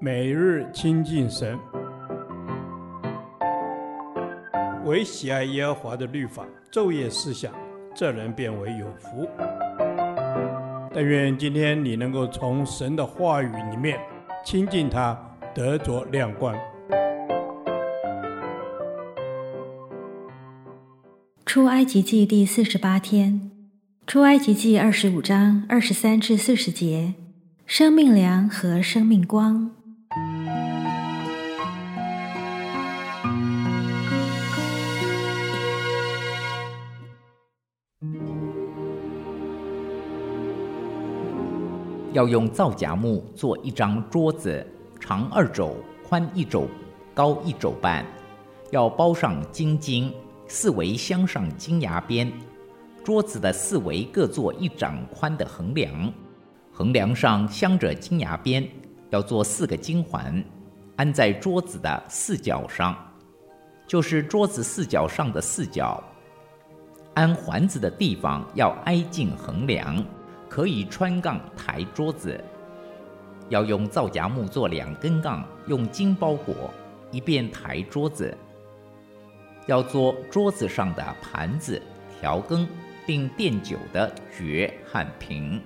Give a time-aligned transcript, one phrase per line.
[0.00, 1.58] 每日亲近神，
[4.84, 7.52] 唯喜爱耶和华的律法，昼夜思想，
[7.94, 9.28] 这人便为有福。
[10.92, 13.98] 但愿今天你能够从神的话语里面
[14.44, 15.18] 亲近他，
[15.54, 16.54] 得着亮光。
[21.46, 23.50] 出埃及记第四十八天，
[24.06, 27.14] 出埃及记二十五章二十三至四十节，
[27.66, 29.70] 生命粮和生命光。
[42.12, 44.64] 要用皂荚木做一张桌子，
[45.00, 45.74] 长二肘，
[46.06, 46.68] 宽一肘，
[47.14, 48.04] 高一肘半。
[48.70, 50.12] 要包上金经，
[50.46, 52.30] 四围镶上金牙边。
[53.02, 56.12] 桌子的四围各做一掌宽的横梁，
[56.74, 58.68] 横梁上镶着金牙边。
[59.10, 60.44] 要做四个金环，
[60.96, 62.94] 安在桌子的四角上，
[63.86, 66.02] 就是桌子四角上的四角。
[67.14, 70.04] 安环子的地方要挨近横梁。
[70.46, 72.40] 可以穿杠抬桌子，
[73.48, 76.72] 要用皂荚木做两根杠，用金包裹，
[77.10, 78.32] 以便抬桌子。
[79.66, 81.82] 要做桌子上的盘子、
[82.20, 82.68] 调羹，
[83.04, 85.60] 并垫酒的爵和瓶，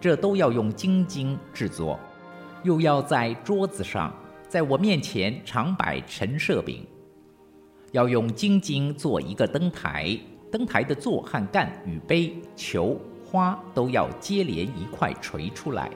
[0.00, 1.98] 这都要用金晶制作。
[2.62, 4.12] 又要在桌子上，
[4.48, 6.86] 在我面前常摆陈设饼。
[7.92, 10.18] 要用金晶做一个灯台，
[10.50, 12.98] 灯台的座和干与杯、球。
[13.32, 15.88] 花都要接连一块垂出来，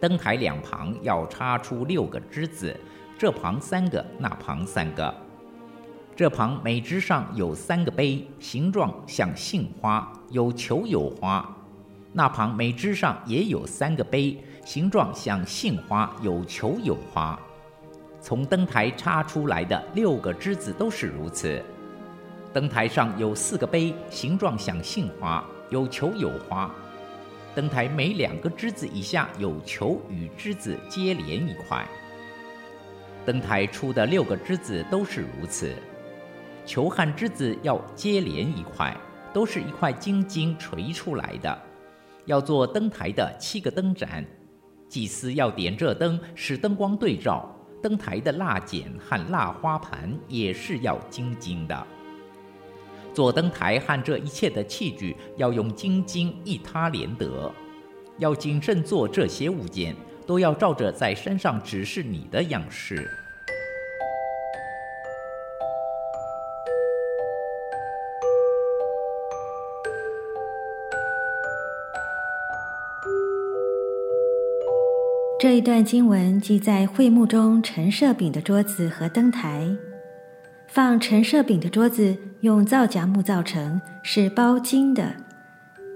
[0.00, 2.72] 灯台两旁要插出六个枝子，
[3.18, 5.12] 这旁三个，那旁三个。
[6.14, 11.44] 这旁每枝上有三个杯，形状像杏花，有球有花；
[12.12, 17.38] 那旁每枝上也有三个杯，形状像杏花，有球有花。
[18.20, 21.62] 从灯台插出来的六个枝子都是如此。
[22.52, 25.44] 灯台上有四个杯，形状像杏花。
[25.70, 26.68] 有球有花，
[27.54, 31.86] 灯台每两个枝子以下有球与枝子接连一块。
[33.24, 35.72] 灯台出的六个枝子都是如此，
[36.66, 38.92] 球和枝子要接连一块，
[39.32, 41.56] 都是一块金晶垂出来的。
[42.30, 44.24] 要做灯台的七个灯盏，
[44.88, 47.52] 祭司要点这灯，使灯光对照。
[47.82, 51.86] 灯台的蜡剪和蜡花盘也是要金经的。
[53.12, 57.52] 做灯台和这一切的器具，要用金经一他连得。
[58.18, 63.10] 要谨慎做这些物件，都要照着在山上指示你的样式。
[75.40, 79.66] 这一段经文记在会幕中陈设饼的桌子和灯台。
[80.68, 85.16] 放陈设饼的桌子用皂荚木造成，是包金的。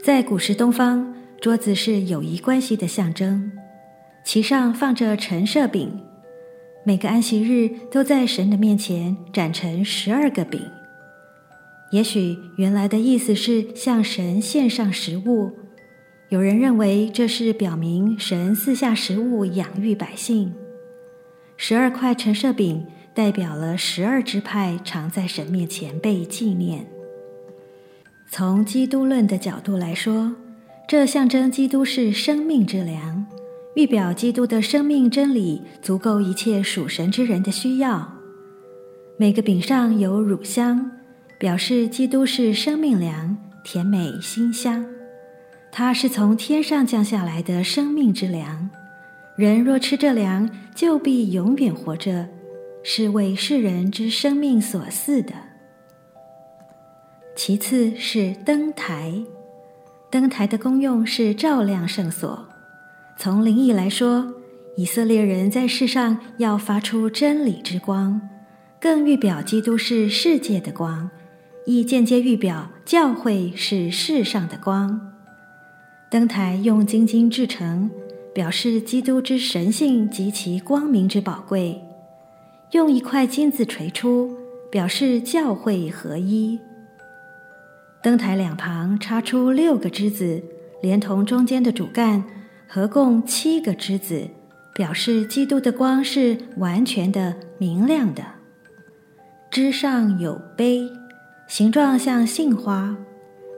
[0.02, 3.52] 在古时东方，桌子是友谊关系的象征，
[4.24, 6.00] 其上放着陈设饼。
[6.82, 10.58] 每个安息日都在神的面前展成十二个饼。
[11.90, 15.52] 也许原来的意思是向神献上食物，
[16.34, 20.52] 有人认为这是表明神赐下食物养育百姓。
[21.56, 22.84] 十二块陈设饼。
[23.14, 26.84] 代表了十二支派常在神面前被纪念。
[28.28, 30.34] 从基督论的角度来说，
[30.88, 33.24] 这象征基督是生命之粮，
[33.76, 38.12] 预表基督的生命真理足够一切属神之人的需要。
[39.16, 40.90] 每个饼上有乳香，
[41.38, 44.84] 表示基督是生命粮，甜美馨香。
[45.76, 48.70] 它是从天上降下来的生命之粮，
[49.36, 52.28] 人若吃这粮，就必永远活着。
[52.84, 55.32] 是为世人之生命所赐的。
[57.34, 59.12] 其次是灯台，
[60.10, 62.46] 灯台的功用是照亮圣所。
[63.16, 64.32] 从灵意来说，
[64.76, 68.20] 以色列人在世上要发出真理之光，
[68.78, 71.10] 更预表基督是世界的光，
[71.66, 75.13] 亦间接预表教会是世上的光。
[76.14, 77.90] 灯台用金经制成，
[78.32, 81.82] 表示基督之神性及其光明之宝贵。
[82.70, 84.32] 用一块金子锤出，
[84.70, 86.56] 表示教会合一。
[88.00, 90.40] 灯台两旁插出六个枝子，
[90.80, 92.22] 连同中间的主干，
[92.68, 94.28] 合共七个枝子，
[94.72, 98.22] 表示基督的光是完全的、明亮的。
[99.50, 100.88] 枝上有杯，
[101.48, 102.96] 形状像杏花，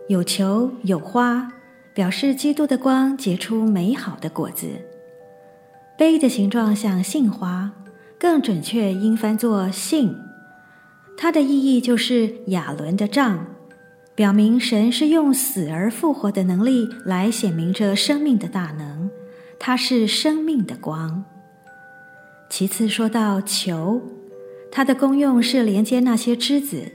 [0.08, 1.52] 有球有花，
[1.96, 4.68] 表示基督的光结出美好的果子。
[5.96, 7.72] 杯的形状像杏花，
[8.18, 10.14] 更准确应翻作杏。
[11.16, 13.46] 它的意义就是亚伦的杖，
[14.14, 19.08] 表明神是用死而复活的能力来显明着生命的大能。
[19.58, 21.24] 它是生命的光。
[22.50, 24.02] 其次说到球，
[24.70, 26.92] 它的功用是连接那些枝子，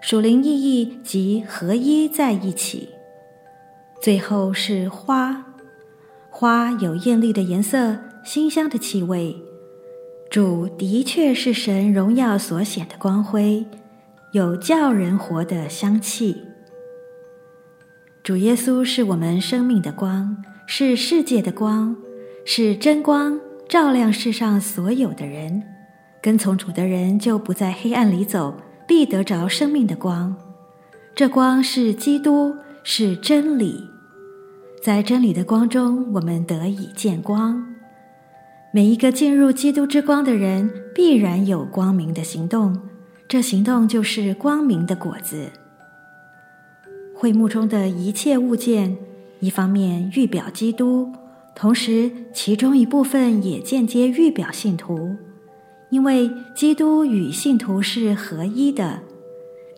[0.00, 2.88] 属灵意义即合一在一起。
[4.04, 5.46] 最后是花，
[6.28, 9.34] 花有艳丽的颜色，馨香的气味。
[10.30, 13.64] 主的确是神荣耀所显的光辉，
[14.32, 16.36] 有叫人活的香气。
[18.22, 20.36] 主耶稣是我们生命的光，
[20.66, 21.96] 是世界的光，
[22.44, 23.40] 是真光，
[23.70, 25.62] 照亮世上所有的人。
[26.20, 28.54] 跟从主的人就不在黑暗里走，
[28.86, 30.36] 必得着生命的光。
[31.14, 33.82] 这光是基督，是真理，
[34.84, 37.74] 在真理的光中，我们得以见光。
[38.70, 42.78] 每一个进入基督之光的人，必然有光明的行动，
[43.26, 45.48] 这行动就是光明的果子。
[47.16, 48.94] 会幕中的一切物件，
[49.40, 51.10] 一方面预表基督，
[51.54, 55.16] 同时其中一部分也间接预表信徒，
[55.88, 59.00] 因为基督与信徒是合一的，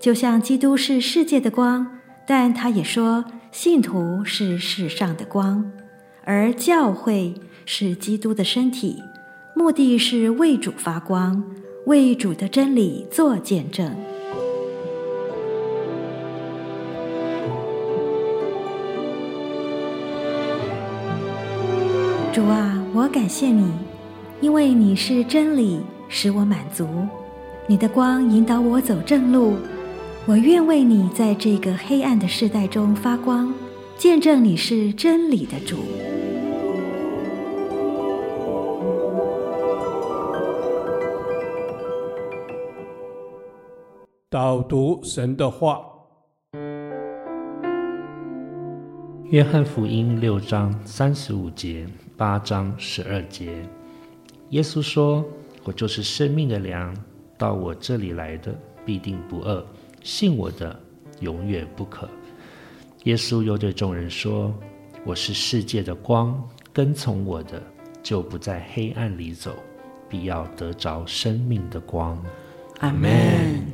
[0.00, 1.86] 就像基督是世界的光，
[2.26, 3.24] 但他也说
[3.58, 5.72] 信徒是世上的光，
[6.24, 7.32] 而教会。
[7.64, 9.02] 是基督的身体，
[9.54, 11.42] 目的是为主发光，
[11.86, 13.90] 为主的真理做见证。
[22.32, 23.72] 主啊，我感谢你，
[24.42, 26.86] 因为你是真理，使我满足。
[27.66, 29.54] 你的光引导我走正路，
[30.28, 33.54] 我愿为你在这个黑暗的世代中发光，
[33.96, 35.76] 见证你是真理的主。
[44.28, 45.80] 导读神的话，
[49.30, 51.86] 《约翰福音》六章三十五节，
[52.16, 53.64] 八章十二节，
[54.48, 55.24] 耶稣说
[55.62, 56.92] ：“我就是生命的粮，
[57.38, 58.52] 到我这里来的
[58.84, 59.64] 必定不饿，
[60.06, 60.80] 信我的
[61.18, 62.08] 永远不可。”
[63.02, 64.54] 耶稣又对众人说
[65.04, 66.40] ：“我是世界的光，
[66.72, 67.60] 跟从我的
[68.04, 69.52] 就不在黑暗里走，
[70.08, 72.16] 必要得着生命的光。”
[72.78, 73.66] 阿门。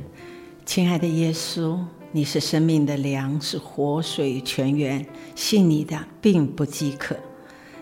[0.65, 1.77] 亲爱的耶稣，
[2.11, 7.15] 你是生命的粮，是活水泉源，信你的并不饥渴。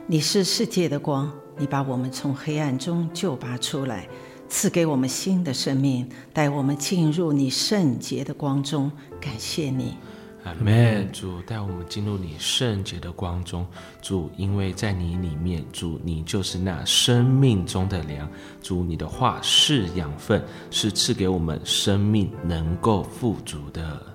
[0.08, 4.10] 你是世界的光，你把我们从黑暗中救拔出来，
[4.52, 8.92] 赐给我们新的生命，带我们进入你圣洁的光中。
[9.22, 9.96] 感谢你。
[10.44, 13.66] 阿门，主带我们进入你圣洁的光中，
[14.02, 18.30] 主，因为在你里面，主，你就是那生命中的粮，
[18.62, 24.06] 主，你的话是养分，是赐给我们生命能够富足的。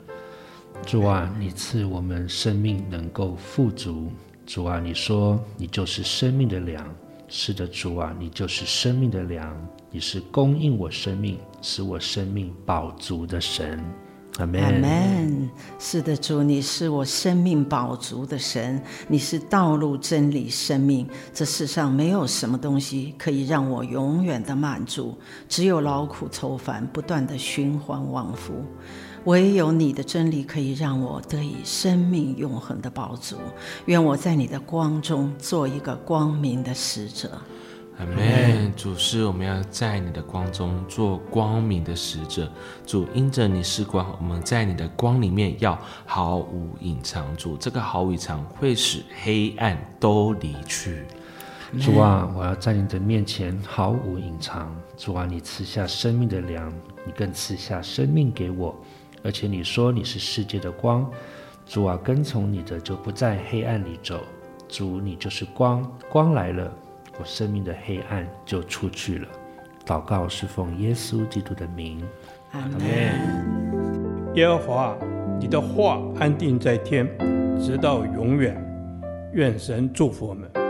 [0.84, 4.12] 主啊，你赐我们生命能够富足。
[4.44, 6.86] 主啊，你说你就是生命的粮。
[7.28, 9.52] 是的，主啊，你就是生命的粮，
[9.96, 13.82] 你是供应我生命，使我生命饱足的神。
[14.36, 15.50] 阿门。
[15.78, 18.78] 是的，主，你是我生命饱足的神，
[19.08, 21.08] 你是道路、真理、生命。
[21.32, 25.16] 这世上没有什么东西可以让我永远的满足，
[25.48, 28.52] 只有劳苦愁烦，不断的循环往复。
[29.24, 33.36] 唯有你的真理可以让我得以生命永恒的饱足。
[33.86, 37.40] 愿我在你的光中做一个光明的使者。
[37.98, 42.46] 阿门，主是我们要在你的光中做光明的使者。
[42.84, 47.34] 主因着你是光，我们在你的光里面要毫无隐藏。
[47.38, 51.04] 主这个毫无隐藏会使黑暗都离去。
[51.80, 54.76] 主啊，我要在你的面前毫无隐藏。
[54.98, 56.70] 主啊，你赐下生命的粮，
[57.06, 58.76] 你更赐下生命给我，
[59.22, 61.10] 而且你说你是世界的光。
[61.66, 64.20] 主啊，跟从你的就不在黑暗里走。
[64.68, 66.70] 主，你就是光，光来了。
[67.18, 69.28] 我生命的黑暗就出去了。
[69.84, 72.02] 祷告是奉耶稣基督的名，
[72.52, 74.34] 阿门。
[74.34, 74.96] 耶和华，
[75.38, 77.06] 你的话安定在天，
[77.58, 78.60] 直到永远。
[79.32, 80.65] 愿神祝福我们。